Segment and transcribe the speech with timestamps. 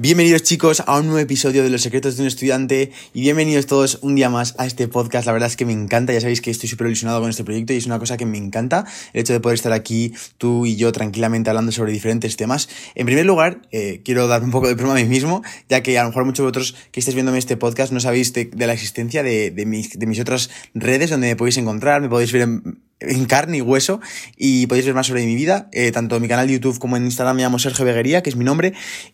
[0.00, 3.98] Bienvenidos chicos a un nuevo episodio de Los Secretos de un Estudiante y bienvenidos todos
[4.00, 5.26] un día más a este podcast.
[5.26, 7.72] La verdad es que me encanta, ya sabéis que estoy súper ilusionado con este proyecto
[7.72, 10.76] y es una cosa que me encanta, el hecho de poder estar aquí tú y
[10.76, 12.68] yo tranquilamente hablando sobre diferentes temas.
[12.94, 15.98] En primer lugar, eh, quiero dar un poco de promo a mí mismo, ya que
[15.98, 18.74] a lo mejor muchos de vosotros que estáis viéndome este podcast no sabéis de, la
[18.74, 22.42] existencia de, de, mis, de mis otras redes donde me podéis encontrar, me podéis ver
[22.42, 24.00] en en carne y hueso
[24.36, 26.96] y podéis ver más sobre mi vida, eh, tanto en mi canal de YouTube como
[26.96, 28.72] en Instagram me llamo Sergio Beguería, que es mi nombre,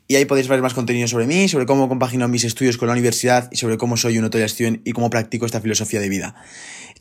[0.08, 2.92] y ahí podéis ver más contenido sobre mí, sobre cómo compagino mis estudios con la
[2.92, 6.34] universidad y sobre cómo soy un autogestión y cómo practico esta filosofía de vida.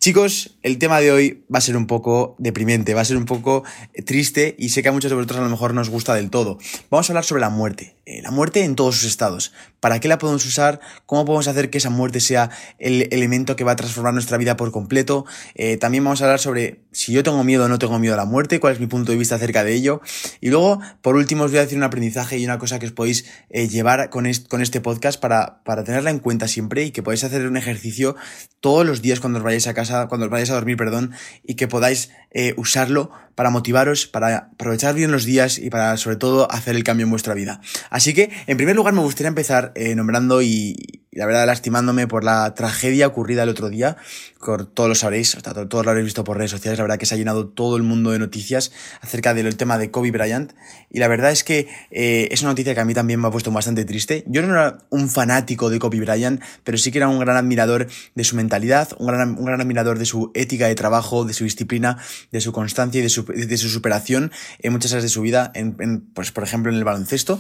[0.04, 3.24] Chicos, el tema de hoy va a ser un poco deprimente, va a ser un
[3.24, 3.64] poco
[4.06, 6.30] triste y sé que a muchos de vosotros a lo mejor no os gusta del
[6.30, 6.58] todo.
[6.90, 9.54] Vamos a hablar sobre la muerte, eh, la muerte en todos sus estados.
[9.80, 10.80] ¿Para qué la podemos usar?
[11.06, 14.58] ¿Cómo podemos hacer que esa muerte sea el elemento que va a transformar nuestra vida
[14.58, 15.26] por completo?
[15.56, 18.18] Eh, también vamos a hablar sobre si yo tengo miedo o no tengo miedo a
[18.18, 20.02] la muerte, cuál es mi punto de vista acerca de ello.
[20.42, 22.92] Y luego, por último, os voy a decir un aprendizaje y una cosa que os
[22.92, 27.24] podéis llevar con, con este podcast para, para tenerla en cuenta siempre y que podáis
[27.24, 28.16] hacer un ejercicio
[28.60, 31.12] todos los días cuando os vayáis a casa cuando os vayáis a dormir, perdón,
[31.44, 36.16] y que podáis eh, usarlo para motivaros, para aprovechar bien los días y para sobre
[36.16, 37.62] todo hacer el cambio en vuestra vida.
[37.94, 42.24] Así que, en primer lugar, me gustaría empezar eh, nombrando y, la verdad lastimándome por
[42.24, 43.98] la tragedia ocurrida el otro día.
[44.40, 46.78] Todos lo sabréis, todos lo habréis visto por redes sociales.
[46.78, 49.90] La verdad que se ha llenado todo el mundo de noticias acerca del tema de
[49.90, 50.54] Kobe Bryant.
[50.90, 53.32] Y la verdad es que eh, es una noticia que a mí también me ha
[53.32, 54.24] puesto bastante triste.
[54.28, 57.88] Yo no era un fanático de Kobe Bryant, pero sí que era un gran admirador
[58.16, 61.46] de su mentalidad, un gran, un gran admirador de su ética de trabajo, de su
[61.46, 61.98] disciplina,
[62.32, 65.52] de su constancia y de su, de su superación en muchas áreas de su vida,
[65.56, 67.40] en, pues por ejemplo en el baloncesto.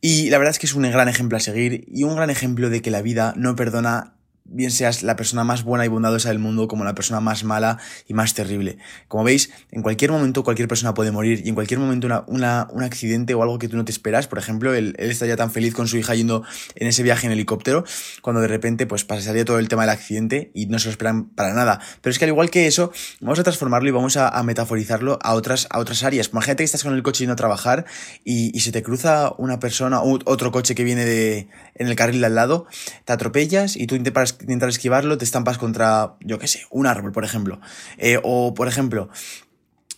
[0.00, 2.70] Y la verdad es que es un gran ejemplo a seguir y un gran ejemplo
[2.70, 4.17] de que la vida no perdona
[4.58, 7.78] bien seas la persona más buena y bondadosa del mundo como la persona más mala
[8.08, 8.78] y más terrible.
[9.06, 12.82] Como veis, en cualquier momento cualquier persona puede morir y en cualquier momento una, un
[12.82, 15.52] accidente o algo que tú no te esperas, por ejemplo, él, él, está ya tan
[15.52, 16.42] feliz con su hija yendo
[16.74, 17.84] en ese viaje en helicóptero,
[18.20, 21.26] cuando de repente pues pasaría todo el tema del accidente y no se lo esperan
[21.26, 21.78] para nada.
[22.00, 25.34] Pero es que al igual que eso, vamos a transformarlo y vamos a, metaforizarlo a
[25.34, 26.30] otras, a otras áreas.
[26.32, 27.84] Imagínate que estás con el coche yendo a trabajar
[28.24, 31.94] y, y se te cruza una persona o otro coche que viene de, en el
[31.94, 32.66] carril de al lado,
[33.04, 37.12] te atropellas y tú intentas intentar esquivarlo, te estampas contra, yo qué sé, un árbol,
[37.12, 37.60] por ejemplo.
[37.96, 39.08] Eh, o, por ejemplo,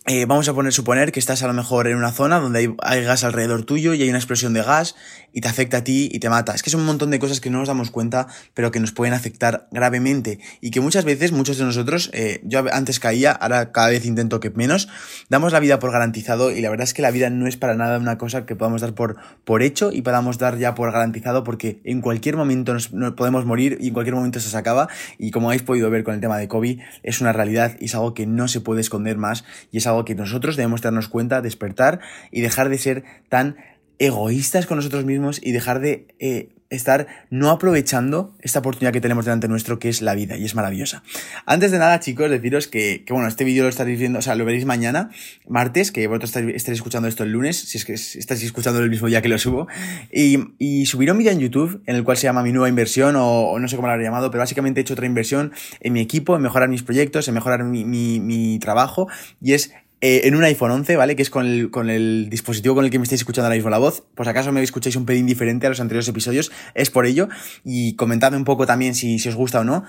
[0.07, 3.03] eh, vamos a poner, suponer que estás a lo mejor en una zona donde hay,
[3.03, 4.95] gas alrededor tuyo y hay una explosión de gas
[5.31, 6.55] y te afecta a ti y te mata.
[6.55, 8.25] Es que son un montón de cosas que no nos damos cuenta,
[8.55, 12.65] pero que nos pueden afectar gravemente y que muchas veces, muchos de nosotros, eh, yo
[12.73, 14.89] antes caía, ahora cada vez intento que menos,
[15.29, 17.75] damos la vida por garantizado y la verdad es que la vida no es para
[17.75, 21.43] nada una cosa que podamos dar por, por hecho y podamos dar ya por garantizado
[21.43, 24.89] porque en cualquier momento nos, podemos morir y en cualquier momento se acaba
[25.19, 27.93] y como habéis podido ver con el tema de COVID, es una realidad y es
[27.93, 31.41] algo que no se puede esconder más y es algo que nosotros debemos darnos cuenta,
[31.41, 31.99] despertar
[32.31, 33.57] y dejar de ser tan
[33.99, 39.25] egoístas con nosotros mismos y dejar de eh, estar no aprovechando esta oportunidad que tenemos
[39.25, 41.03] delante nuestro, que es la vida, y es maravillosa.
[41.45, 44.35] Antes de nada, chicos, deciros que, que bueno, este vídeo lo estaréis viendo, o sea,
[44.35, 45.11] lo veréis mañana,
[45.47, 49.07] martes, que vosotros estaréis escuchando esto el lunes, si es que estáis escuchando el mismo
[49.07, 49.67] día que lo subo,
[50.11, 53.15] y, y subiré un vídeo en YouTube en el cual se llama mi nueva inversión,
[53.17, 55.51] o, no sé cómo lo habré llamado, pero básicamente he hecho otra inversión
[55.81, 59.07] en mi equipo, en mejorar mis proyectos, en mejorar mi, mi, mi trabajo,
[59.41, 61.15] y es eh, en un iPhone 11, ¿vale?
[61.15, 63.69] Que es con el, con el dispositivo con el que me estáis escuchando ahora mismo
[63.69, 64.03] la voz.
[64.15, 67.29] Pues acaso me escucháis un pelín diferente a los anteriores episodios, es por ello.
[67.63, 69.83] Y comentadme un poco también si, si os gusta o no.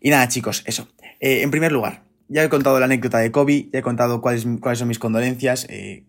[0.00, 0.88] Y nada, chicos, eso.
[1.18, 4.46] Eh, en primer lugar, ya he contado la anécdota de Kobe, ya he contado cuáles,
[4.60, 5.66] cuáles son mis condolencias.
[5.70, 6.04] Eh,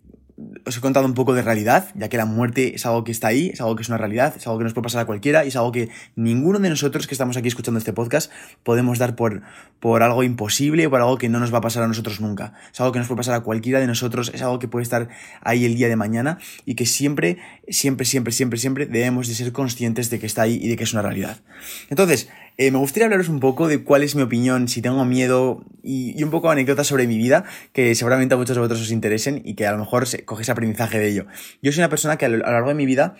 [0.65, 3.27] os he contado un poco de realidad, ya que la muerte es algo que está
[3.27, 5.45] ahí, es algo que es una realidad, es algo que nos puede pasar a cualquiera
[5.45, 8.31] y es algo que ninguno de nosotros que estamos aquí escuchando este podcast
[8.63, 9.43] podemos dar por,
[9.79, 12.53] por algo imposible o por algo que no nos va a pasar a nosotros nunca.
[12.73, 15.09] Es algo que nos puede pasar a cualquiera de nosotros, es algo que puede estar
[15.41, 17.37] ahí el día de mañana y que siempre,
[17.69, 20.83] siempre, siempre, siempre, siempre debemos de ser conscientes de que está ahí y de que
[20.83, 21.37] es una realidad.
[21.89, 25.65] Entonces, eh, me gustaría hablaros un poco de cuál es mi opinión, si tengo miedo
[25.83, 27.43] y, un poco anécdotas sobre mi vida
[27.73, 30.49] que seguramente a muchos de vosotros os interesen y que a lo mejor se, coges
[30.49, 31.25] aprendizaje de ello.
[31.61, 33.15] Yo soy una persona que a lo largo de mi vida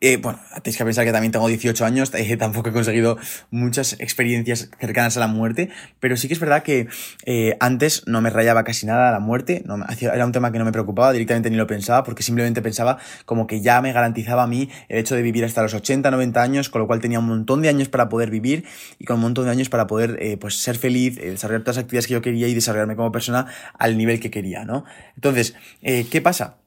[0.00, 3.18] Eh, bueno, tenéis que pensar que también tengo 18 años, eh, tampoco he conseguido
[3.50, 6.86] muchas experiencias cercanas a la muerte, pero sí que es verdad que
[7.24, 9.64] eh, antes no me rayaba casi nada la muerte,
[10.00, 13.48] era un tema que no me preocupaba, directamente ni lo pensaba, porque simplemente pensaba como
[13.48, 16.68] que ya me garantizaba a mí el hecho de vivir hasta los 80, 90 años,
[16.68, 18.64] con lo cual tenía un montón de años para poder vivir
[19.00, 22.06] y con un montón de años para poder pues ser feliz, desarrollar todas las actividades
[22.06, 23.46] que yo quería y desarrollarme como persona
[23.78, 24.84] al nivel que quería, ¿no?
[25.16, 26.57] Entonces, ¿qué pasa?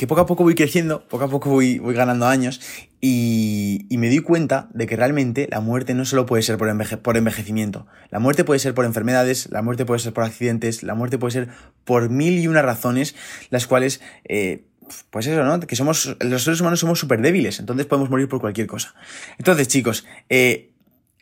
[0.00, 2.58] Que poco a poco voy creciendo, poco a poco voy, voy ganando años
[3.02, 6.74] y, y, me doy cuenta de que realmente la muerte no solo puede ser por,
[7.02, 10.94] por, envejecimiento, la muerte puede ser por enfermedades, la muerte puede ser por accidentes, la
[10.94, 11.48] muerte puede ser
[11.84, 13.14] por mil y una razones,
[13.50, 14.64] las cuales, eh,
[15.10, 15.60] pues eso, ¿no?
[15.60, 18.94] Que somos, los seres humanos somos súper débiles, entonces podemos morir por cualquier cosa.
[19.36, 20.70] Entonces, chicos, eh,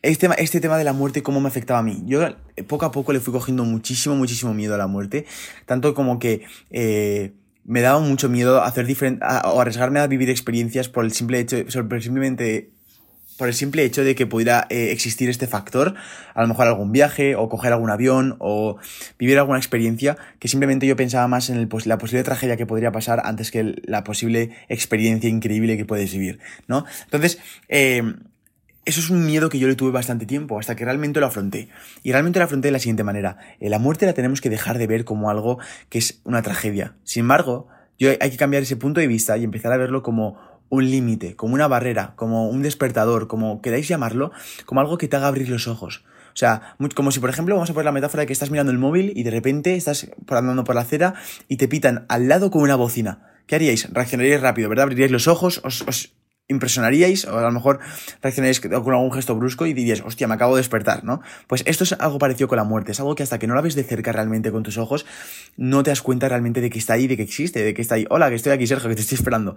[0.02, 2.04] este, este, tema de la muerte, cómo me afectaba a mí.
[2.06, 5.26] Yo eh, poco a poco le fui cogiendo muchísimo, muchísimo miedo a la muerte,
[5.66, 6.42] tanto como que...
[6.70, 7.32] Eh,
[7.69, 11.59] me daba mucho miedo hacer diferente, o arriesgarme a vivir experiencias por el simple hecho,
[12.00, 12.70] simplemente
[13.37, 15.94] por el simple hecho de que pudiera eh, existir este factor,
[16.35, 18.79] a lo mejor algún viaje, o coger algún avión, o
[19.19, 22.91] vivir alguna experiencia, que simplemente yo pensaba más en el, la posible tragedia que podría
[22.91, 26.87] pasar antes que la posible experiencia increíble que puedes vivir, ¿no?
[27.05, 27.38] Entonces,
[27.69, 28.03] eh,
[28.88, 31.69] eso es un miedo que yo le tuve bastante tiempo, hasta que realmente lo afronté.
[32.02, 33.37] Y realmente lo afronté de la siguiente manera.
[33.61, 35.58] Eh, la muerte la tenemos que dejar de ver como algo
[35.90, 36.94] que es una tragedia.
[37.05, 37.69] Sin embargo,
[38.00, 40.38] hay que cambiar ese punto de vista y empezar a verlo como
[40.70, 44.32] un límite, como una barrera, como un despertador, como queráis llamarlo,
[44.64, 46.05] como algo que te haga abrir los ojos.
[46.29, 48.73] O sea, como si, por ejemplo, vamos a poner la metáfora de que estás mirando
[48.73, 51.14] el móvil y de repente estás andando por la acera
[51.49, 53.43] y te pitan al lado con una bocina.
[53.46, 53.93] ¿Qué haríais?
[53.93, 54.85] Reaccionaríais rápido, ¿verdad?
[54.85, 56.12] Abriríais los ojos, os, os
[56.49, 57.79] impresionaríais o a lo mejor
[58.23, 61.21] reaccionaríais con algún gesto brusco y diríais, hostia, me acabo de despertar, ¿no?
[61.47, 63.61] Pues esto es algo parecido con la muerte, es algo que hasta que no la
[63.61, 65.06] ves de cerca realmente con tus ojos,
[65.56, 67.97] no te das cuenta realmente de que está ahí, de que existe, de que está
[67.97, 69.56] ahí, hola, que estoy aquí, Sergio, que te estoy esperando.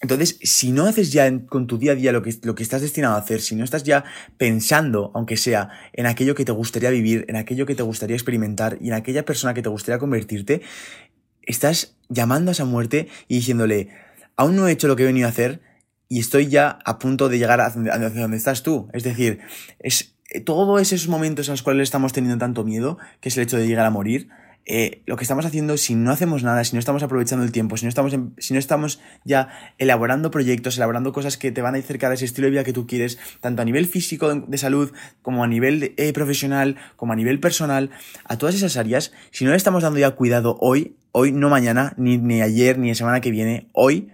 [0.00, 2.82] Entonces, si no haces ya con tu día a día lo que, lo que estás
[2.82, 4.04] destinado a hacer, si no estás ya
[4.36, 8.78] pensando, aunque sea, en aquello que te gustaría vivir, en aquello que te gustaría experimentar
[8.80, 10.62] y en aquella persona que te gustaría convertirte,
[11.42, 13.88] estás llamando a esa muerte y diciéndole,
[14.36, 15.60] aún no he hecho lo que he venido a hacer,
[16.08, 18.88] y estoy ya a punto de llegar a donde estás tú.
[18.92, 19.40] Es decir,
[19.78, 23.44] es eh, todos esos momentos en los cuales estamos teniendo tanto miedo, que es el
[23.44, 24.28] hecho de llegar a morir,
[24.70, 27.78] eh, lo que estamos haciendo, si no hacemos nada, si no estamos aprovechando el tiempo,
[27.78, 31.78] si no estamos, si no estamos ya elaborando proyectos, elaborando cosas que te van a
[31.78, 34.92] acercar a ese estilo de vida que tú quieres, tanto a nivel físico de, salud,
[35.22, 37.90] como a nivel eh, profesional, como a nivel personal,
[38.24, 41.94] a todas esas áreas, si no le estamos dando ya cuidado hoy, hoy, no mañana,
[41.96, 44.10] ni, ni ayer, ni la semana que viene, hoy,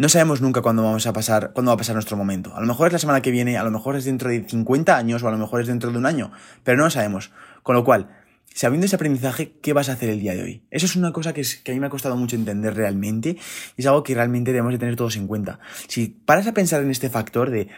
[0.00, 2.56] no sabemos nunca cuándo vamos a pasar, cuándo va a pasar nuestro momento.
[2.56, 4.96] A lo mejor es la semana que viene, a lo mejor es dentro de 50
[4.96, 6.32] años o a lo mejor es dentro de un año,
[6.64, 7.32] pero no lo sabemos.
[7.62, 8.08] Con lo cual,
[8.54, 10.64] sabiendo ese aprendizaje, ¿qué vas a hacer el día de hoy?
[10.70, 13.36] Eso es una cosa que, que a mí me ha costado mucho entender realmente
[13.76, 15.60] y es algo que realmente debemos de tener todos en cuenta.
[15.86, 17.68] Si paras a pensar en este factor de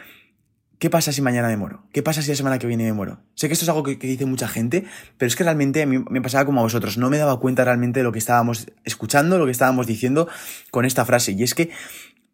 [0.82, 1.84] ¿Qué pasa si mañana me muero?
[1.92, 3.20] ¿Qué pasa si la semana que viene me muero?
[3.36, 4.84] Sé que esto es algo que, dice mucha gente,
[5.16, 6.98] pero es que realmente a mí me pasaba como a vosotros.
[6.98, 10.26] No me daba cuenta realmente de lo que estábamos escuchando, lo que estábamos diciendo
[10.72, 11.36] con esta frase.
[11.38, 11.70] Y es que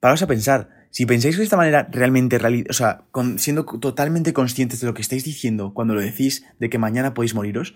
[0.00, 3.04] paraos a pensar, si pensáis de esta manera realmente, o sea,
[3.36, 7.34] siendo totalmente conscientes de lo que estáis diciendo cuando lo decís de que mañana podéis
[7.34, 7.74] moriros,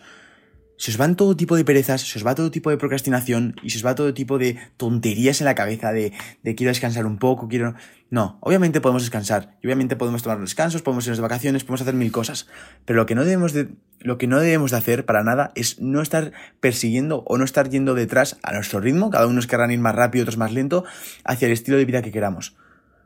[0.83, 3.71] se os van todo tipo de perezas, se os va todo tipo de procrastinación y
[3.71, 6.13] se os va todo tipo de tonterías en la cabeza de,
[6.43, 7.77] de quiero descansar un poco, quiero...
[8.11, 11.95] No, obviamente podemos descansar y obviamente podemos tomar descansos, podemos irnos de vacaciones, podemos hacer
[11.95, 12.49] mil cosas,
[12.85, 13.69] pero lo que no debemos de,
[14.01, 17.71] lo que no debemos de hacer para nada es no estar persiguiendo o no estar
[17.71, 20.83] yendo detrás a nuestro ritmo, cada uno querrán ir más rápido, otros más lento,
[21.23, 22.57] hacia el estilo de vida que queramos.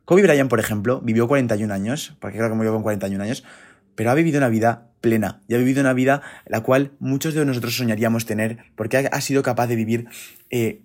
[0.07, 3.45] Kobe Bryant, por ejemplo, vivió 41 años, porque creo que murió con 41 años,
[3.95, 7.45] pero ha vivido una vida plena y ha vivido una vida la cual muchos de
[7.45, 10.09] nosotros soñaríamos tener porque ha, sido capaz de vivir
[10.51, 10.81] eh,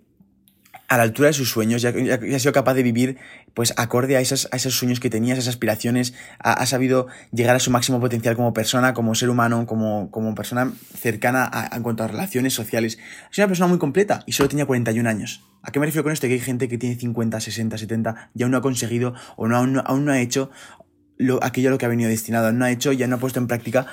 [0.88, 3.18] a la altura de sus sueños, ya, ha sido capaz de vivir
[3.56, 7.72] pues acorde a, a esos sueños que tenía, esas aspiraciones, ha, sabido llegar a su
[7.72, 12.08] máximo potencial como persona, como ser humano, como, como persona cercana a, en cuanto a
[12.08, 13.00] relaciones sociales.
[13.32, 15.44] Es una persona muy completa y solo tenía 41 años.
[15.64, 16.28] ¿A qué me refiero con esto?
[16.28, 20.06] Que hay gente que tiene 50, 60, 70 y aún no ha conseguido o aún
[20.06, 20.52] no ha hecho
[21.22, 23.40] lo, aquello a lo que ha venido destinado, no ha hecho, ya no ha puesto
[23.40, 23.86] en práctica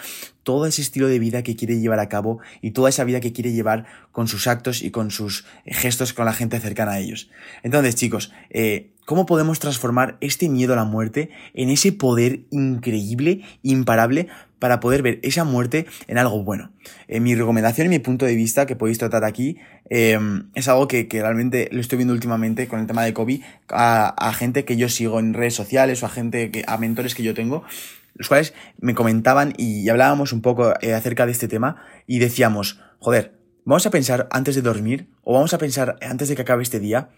[0.43, 3.33] todo ese estilo de vida que quiere llevar a cabo y toda esa vida que
[3.33, 7.31] quiere llevar con sus actos y con sus gestos con la gente cercana a ellos.
[7.63, 13.41] Entonces, chicos, eh, ¿cómo podemos transformar este miedo a la muerte en ese poder increíble,
[13.63, 16.73] imparable, para poder ver esa muerte en algo bueno.
[17.07, 19.57] Eh, mi recomendación y mi punto de vista que podéis tratar aquí
[19.89, 24.33] em, es algo que, realmente lo estoy viendo últimamente con el tema de COVID a,
[24.35, 27.33] gente que yo sigo en redes sociales o a gente que, a mentores que yo
[27.33, 27.65] tengo,
[28.15, 32.79] los cuales me comentaban y hablábamos un poco eh, acerca de este tema y decíamos,
[32.99, 36.63] joder, vamos a pensar antes de dormir o vamos a pensar antes de que acabe
[36.63, 37.09] este día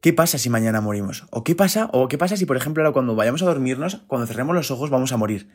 [0.00, 1.26] ¿Qué pasa si mañana morimos?
[1.30, 1.88] ¿O qué pasa?
[1.92, 4.90] ¿O qué pasa si, por ejemplo, ahora cuando vayamos a dormirnos, cuando cerremos los ojos,
[4.90, 5.48] vamos a morir?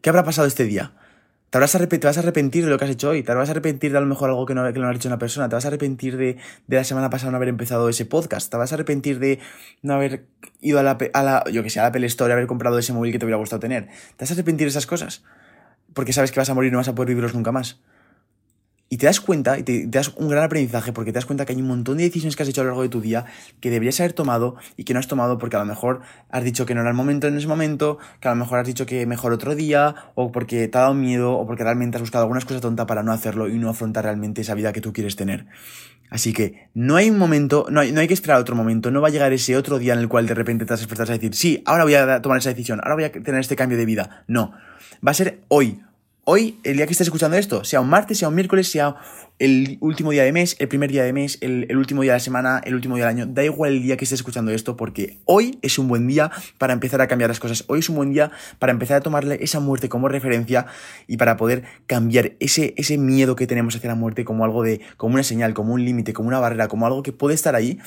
[0.00, 0.92] ¿Qué habrá pasado este día?
[1.50, 1.78] Te, vas a
[2.20, 4.28] arrepentir de lo que has hecho hoy, te vas a arrepentir de a lo mejor
[4.28, 6.36] algo que no, que no ha hecho una persona, te vas a arrepentir de,
[6.66, 9.40] de, la semana pasada no haber empezado ese podcast, te vas a arrepentir de
[9.80, 10.26] no haber
[10.60, 12.92] ido a la, a la yo que sé, a la Apple Store, haber comprado ese
[12.92, 13.86] móvil que te hubiera gustado tener.
[13.86, 15.24] Te vas a arrepentir de esas cosas,
[15.94, 17.80] porque sabes que vas a morir y no vas a poder vivirlos nunca más.
[18.90, 21.52] Y te das cuenta, y te, das un gran aprendizaje, porque te das cuenta que
[21.52, 23.26] hay un montón de decisiones que has hecho a lo largo de tu día
[23.60, 26.64] que deberías haber tomado y que no has tomado porque a lo mejor has dicho
[26.64, 29.04] que no era el momento en ese momento, que a lo mejor has dicho que
[29.04, 32.44] mejor otro día, o porque te ha dado miedo, o porque realmente has buscado algunas
[32.44, 35.46] cosas tontas para no hacerlo y no afrontar realmente esa vida que tú quieres tener.
[36.10, 39.00] Así que no hay un momento, no hay, no hay que esperar otro momento, no
[39.00, 41.06] va a llegar ese otro día en el cual de repente te vas a a
[41.06, 43.84] decir, sí, ahora voy a tomar esa decisión, ahora voy a tener este cambio de
[43.84, 44.24] vida.
[44.26, 44.52] No,
[45.06, 45.82] va a ser hoy,
[46.30, 48.96] hoy, el día que estés escuchando esto, sea un martes, sea un miércoles, sea
[49.38, 52.20] el último día de mes, el primer día de mes, el, último día de la
[52.20, 55.20] semana, el último día del año, da igual el día que estés escuchando esto, porque
[55.24, 58.12] hoy es un buen día para empezar a cambiar las cosas, hoy es un buen
[58.12, 60.66] día para empezar a tomarle esa muerte como referencia
[61.06, 64.82] y para poder cambiar ese, ese miedo que tenemos hacia la muerte como algo de,
[64.98, 67.78] como una señal, como un límite, como una barrera, como algo que puede estar ahí,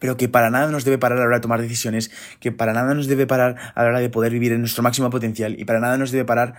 [0.00, 2.74] pero que para nada nos debe parar a la hora de tomar decisiones, que para
[2.74, 5.64] nada nos debe parar a la hora de poder vivir en nuestro máximo potencial y
[5.64, 6.56] para nada nos debe parar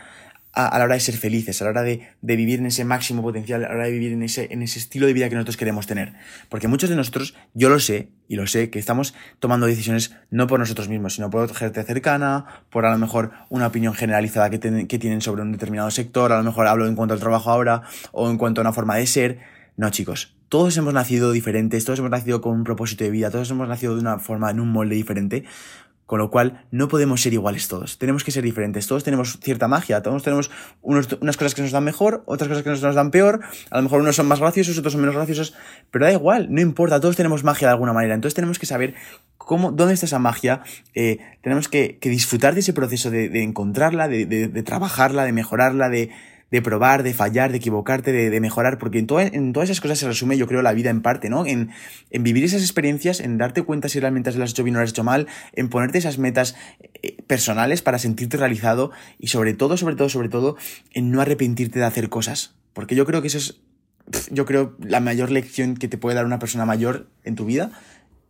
[0.55, 3.63] a, la hora de ser felices, a la hora de, vivir en ese máximo potencial,
[3.65, 5.85] a la hora de vivir en ese, en ese estilo de vida que nosotros queremos
[5.85, 6.13] tener.
[6.49, 10.47] Porque muchos de nosotros, yo lo sé, y lo sé, que estamos tomando decisiones no
[10.47, 14.87] por nosotros mismos, sino por gente cercana, por a lo mejor una opinión generalizada que,
[14.87, 17.83] que tienen sobre un determinado sector, a lo mejor hablo en cuanto al trabajo ahora,
[18.13, 19.39] o en cuanto a una forma de ser.
[19.77, 23.51] No, chicos, todos hemos nacido diferentes, todos hemos nacido con un propósito de vida, todos
[23.51, 25.43] hemos nacido de una forma, en un molde diferente,
[26.05, 27.97] con lo cual, no podemos ser iguales todos.
[27.97, 28.85] Tenemos que ser diferentes.
[28.85, 30.03] Todos tenemos cierta magia.
[30.03, 33.41] Todos tenemos unas cosas que nos dan mejor, otras cosas que nos, dan peor.
[33.71, 35.55] A lo mejor unos son más graciosos, otros son menos graciosos.
[35.89, 36.99] Pero da igual, no importa.
[36.99, 38.13] Todos tenemos magia de alguna manera.
[38.13, 38.93] Entonces tenemos que saber
[39.37, 40.61] cómo, dónde está esa magia.
[40.93, 46.11] Eh, tenemos que, disfrutar de ese proceso de, encontrarla, de trabajarla, de mejorarla, de,
[46.55, 50.07] de probar, de fallar, de equivocarte, de, mejorar, porque en, en, todas esas cosas se
[50.07, 51.45] resume, yo creo, la vida en parte, ¿no?
[51.45, 51.71] En,
[52.11, 54.85] en, vivir esas experiencias, en darte cuenta si realmente las has hecho bien o las
[54.87, 56.55] has hecho mal, en ponerte esas metas
[57.03, 60.55] eh, personales para sentirte realizado y sobre todo, sobre todo, sobre todo,
[60.93, 62.55] en no arrepentirte de hacer cosas.
[62.71, 63.59] Porque yo creo que eso es,
[64.31, 67.71] yo creo, la mayor lección que te puede dar una persona mayor en tu vida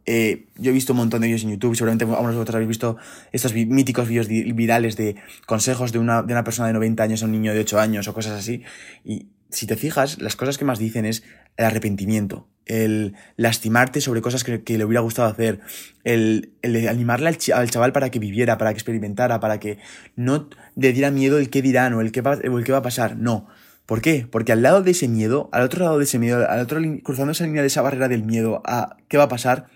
[0.05, 2.69] eh, yo he visto un montón de vídeos en YouTube, seguramente algunos de vosotros habéis
[2.69, 2.97] visto
[3.31, 7.25] estos míticos vídeos virales de consejos de una, de una persona de 90 años a
[7.25, 8.63] un niño de 8 años o cosas así.
[9.03, 11.23] Y si te fijas, las cosas que más dicen es
[11.57, 15.61] el arrepentimiento, el lastimarte sobre cosas que, le hubiera gustado hacer,
[16.03, 19.79] el, el animarle al, al, chaval para que viviera, para que experimentara, para que
[20.15, 22.79] no le diera miedo el qué dirán o el qué va, o el qué va
[22.79, 23.17] a pasar.
[23.17, 23.47] No.
[23.85, 24.27] ¿Por qué?
[24.29, 27.31] Porque al lado de ese miedo, al otro lado de ese miedo, al otro cruzando
[27.31, 29.67] esa línea de esa barrera del miedo a qué va a pasar,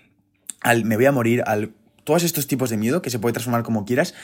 [0.60, 1.72] al me voy a morir, al
[2.04, 4.14] todos estos tipos de miedo que se puede transformar como quieras,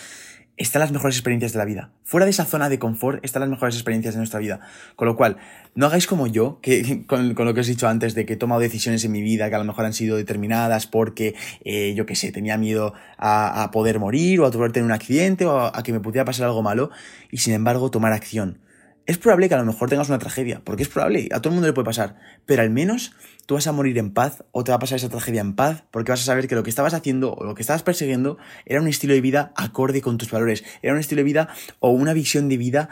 [0.57, 1.91] están las mejores experiencias de la vida.
[2.03, 4.61] Fuera de esa zona de confort están las mejores experiencias de nuestra vida.
[4.97, 5.37] Con lo cual,
[5.75, 8.37] no hagáis como yo, que con, lo que os he dicho antes de que he
[8.37, 12.07] tomado decisiones en mi vida que a lo mejor han sido determinadas porque, eh, yo
[12.07, 15.61] qué sé, tenía miedo a, a, poder morir o a poder tener un accidente o
[15.61, 16.91] a que me pudiera pasar algo malo
[17.31, 18.59] y sin embargo tomar acción.
[19.07, 21.55] Es probable que a lo mejor tengas una tragedia, porque es probable, a todo el
[21.55, 23.13] mundo le puede pasar, pero al menos
[23.47, 25.85] tú vas a morir en paz o te va a pasar esa tragedia en paz,
[25.93, 28.81] porque vas a saber que lo que estabas haciendo o lo que estabas persiguiendo era
[28.81, 31.49] un estilo de vida acorde con tus valores, era un estilo de vida
[31.79, 32.89] o una visión de vida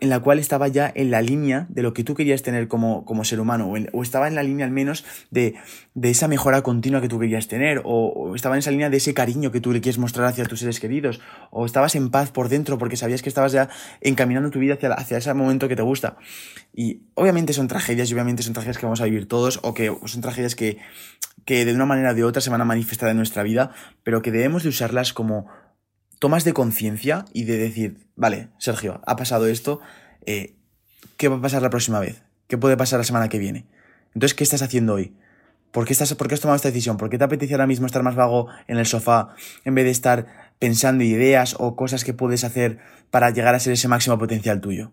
[0.00, 3.04] en la cual estaba ya en la línea de lo que tú querías tener como,
[3.04, 5.54] como ser humano, o, estaba en la línea al menos de,
[5.94, 9.14] de, esa mejora continua que tú querías tener, o, estaba en esa línea de ese
[9.14, 12.48] cariño que tú le quieres mostrar hacia tus seres queridos, o estabas en paz por
[12.48, 13.68] dentro porque sabías que estabas ya
[14.00, 16.16] encaminando tu vida hacia, hacia ese momento que te gusta.
[16.72, 19.92] Y obviamente son tragedias, y obviamente son tragedias que vamos a vivir todos, o que
[20.06, 20.78] son tragedias que,
[21.44, 23.72] que de una manera o de otra se van a manifestar en nuestra vida,
[24.04, 25.48] pero que debemos de usarlas como
[26.18, 29.80] tomas de conciencia y de decir, vale, Sergio, ha pasado esto,
[30.26, 30.54] eh,
[31.16, 32.22] ¿qué va a pasar la próxima vez?
[32.46, 33.66] ¿Qué puede pasar la semana que viene?
[34.14, 35.14] Entonces, ¿qué estás haciendo hoy?
[35.70, 36.96] ¿Por qué, estás, ¿Por qué has tomado esta decisión?
[36.96, 39.34] ¿Por qué te apetece ahora mismo estar más vago en el sofá
[39.64, 40.26] en vez de estar
[40.58, 42.78] pensando ideas o cosas que puedes hacer
[43.10, 44.92] para llegar a ser ese máximo potencial tuyo?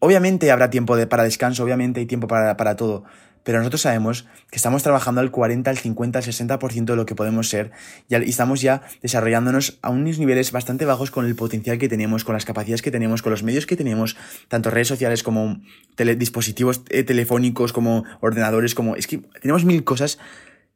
[0.00, 3.04] Obviamente habrá tiempo para descanso, obviamente hay tiempo para, para todo,
[3.48, 7.14] pero nosotros sabemos que estamos trabajando al 40, al 50, al 60% de lo que
[7.14, 7.70] podemos ser
[8.06, 12.34] y estamos ya desarrollándonos a unos niveles bastante bajos con el potencial que tenemos, con
[12.34, 15.62] las capacidades que tenemos, con los medios que tenemos, tanto redes sociales como
[15.96, 18.96] dispositivos eh, telefónicos, como ordenadores, como...
[18.96, 20.18] Es que tenemos mil cosas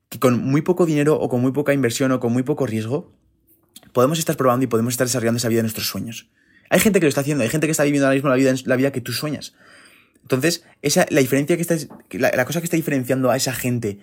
[0.09, 3.13] que con muy poco dinero o con muy poca inversión o con muy poco riesgo
[3.93, 6.31] podemos estar probando y podemos estar desarrollando esa vida de nuestros sueños.
[6.71, 8.55] Hay gente que lo está haciendo, hay gente que está viviendo ahora mismo la vida,
[8.65, 9.53] la vida que tú sueñas.
[10.23, 11.77] Entonces, esa, la diferencia que está,
[12.13, 13.99] la, cosa que está diferenciando a esa gente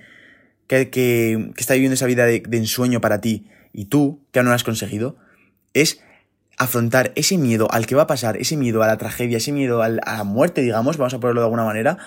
[0.67, 4.45] que, que, está viviendo esa vida de, de ensueño para ti y tú, que aún
[4.45, 5.17] no lo has conseguido,
[5.73, 6.01] es
[6.57, 9.81] afrontar ese miedo al que va a pasar, ese miedo a la tragedia, ese miedo
[9.81, 11.97] a la muerte, digamos, vamos a ponerlo de alguna manera,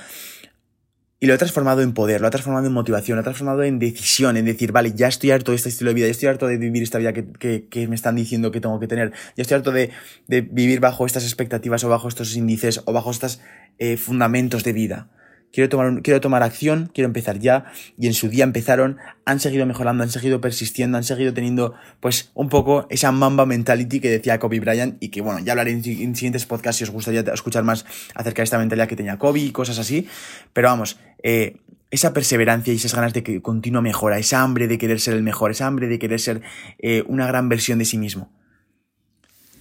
[1.22, 3.78] y lo ha transformado en poder, lo ha transformado en motivación, lo ha transformado en
[3.78, 6.48] decisión, en decir, vale, ya estoy harto de este estilo de vida, ya estoy harto
[6.48, 9.54] de vivir esta vida que, que, me están diciendo que tengo que tener, ya estoy
[9.54, 9.90] harto de,
[10.26, 13.40] de, vivir bajo estas expectativas o bajo estos índices o bajo estos
[13.78, 15.10] eh, fundamentos de vida
[15.52, 17.66] quiero tomar, quiero tomar acción, quiero empezar ya,
[17.98, 22.30] y en su día empezaron, han seguido mejorando, han seguido persistiendo, han seguido teniendo, pues,
[22.34, 25.82] un poco esa mamba mentality que decía Kobe Bryant, y que, bueno, ya hablaré en,
[25.82, 29.52] siguientes podcasts si os gustaría escuchar más acerca de esta mentalidad que tenía Kobe y
[29.52, 30.08] cosas así,
[30.52, 31.56] pero vamos, eh,
[31.90, 35.22] esa perseverancia y esas ganas de que continúa mejora, esa hambre de querer ser el
[35.22, 36.40] mejor, esa hambre de querer ser
[36.78, 38.32] eh, una gran versión de sí mismo.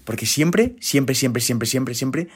[0.05, 2.29] Porque siempre, siempre, siempre, siempre, siempre, siempre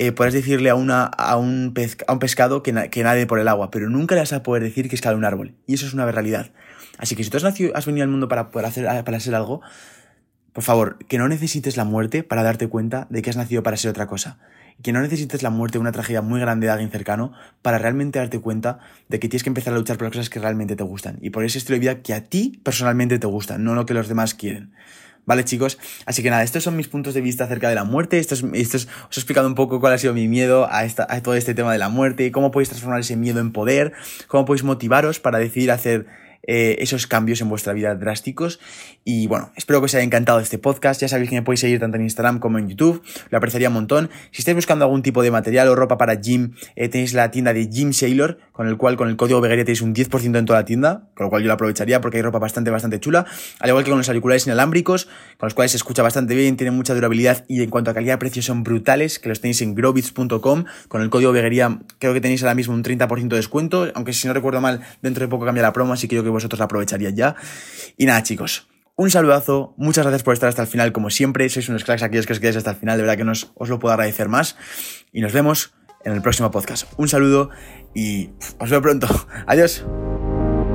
[0.00, 1.74] eh, podrás decirle a, una, a, un
[2.06, 4.62] a un pescado que, que, nade por el agua, pero nunca le vas a poder
[4.62, 5.52] decir que escala un árbol.
[5.66, 6.52] Y eso es una realidad.
[6.96, 9.34] Así que si tú has, nacido, has venido al mundo para poder hacer, para ser
[9.34, 9.60] algo,
[10.54, 13.76] por favor, que no necesites la muerte para darte cuenta de que has nacido para
[13.76, 14.38] ser otra cosa.
[14.82, 18.40] Que no necesites la muerte, una tragedia muy grande de alguien cercano, para realmente darte
[18.40, 18.78] cuenta
[19.10, 21.18] de que tienes que empezar a luchar por las cosas que realmente te gustan.
[21.20, 23.92] Y por ese estilo de vida que a ti personalmente te gustan, no lo que
[23.92, 24.72] los demás quieren.
[25.26, 25.78] ¿Vale, chicos?
[26.06, 28.18] Así que nada, estos son mis puntos de vista acerca de la muerte.
[28.18, 31.06] Esto es, esto os he explicado un poco cuál ha sido mi miedo a, esta,
[31.08, 33.92] a todo este tema de la muerte, cómo podéis transformar ese miedo en poder,
[34.26, 36.06] cómo podéis motivaros para decidir hacer
[36.42, 38.60] eh, esos cambios en vuestra vida drásticos.
[39.04, 41.00] Y bueno, espero que os haya encantado este podcast.
[41.00, 43.02] Ya sabéis que me podéis seguir tanto en Instagram como en YouTube.
[43.30, 44.10] Lo apreciaría un montón.
[44.30, 47.52] Si estáis buscando algún tipo de material o ropa para gym, eh, tenéis la tienda
[47.52, 50.60] de Gym Sailor, con el cual con el código Vegaria tenéis un 10% en toda
[50.60, 53.26] la tienda, con lo cual yo lo aprovecharía porque hay ropa bastante, bastante chula.
[53.58, 55.06] Al igual que con los auriculares inalámbricos,
[55.38, 58.42] con los cuales se escucha bastante bien, tienen mucha durabilidad y en cuanto a calidad-precio
[58.42, 60.64] son brutales, que los tenéis en growbits.com.
[60.88, 64.26] Con el código Veguería creo que tenéis ahora mismo un 30% de descuento, aunque si
[64.26, 67.36] no recuerdo mal, dentro de poco cambia la promo, así que vosotros la aprovecharíais ya.
[67.96, 68.66] Y nada, chicos.
[69.00, 71.48] Un saludazo, muchas gracias por estar hasta el final, como siempre.
[71.48, 73.50] Sois unos cracks aquellos que os quedáis hasta el final, de verdad que no os,
[73.56, 74.56] lo puedo agradecer más.
[75.10, 75.72] Y nos vemos
[76.04, 76.86] en el próximo podcast.
[76.98, 77.48] Un saludo
[77.94, 79.08] y os veo pronto.
[79.46, 79.86] Adiós.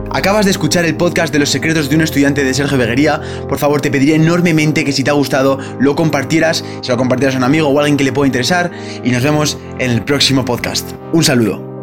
[0.09, 3.21] Acabas de escuchar el podcast de los secretos de un estudiante de Sergio Beguería.
[3.47, 7.35] Por favor, te pediría enormemente que si te ha gustado lo compartieras, se lo compartieras
[7.35, 8.71] a un amigo o a alguien que le pueda interesar.
[9.03, 10.93] Y nos vemos en el próximo podcast.
[11.13, 11.74] Un saludo.